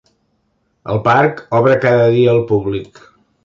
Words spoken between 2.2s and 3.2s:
al públic.